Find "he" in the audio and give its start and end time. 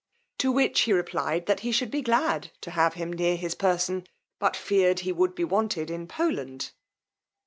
0.81-0.93, 1.59-1.71, 5.01-5.11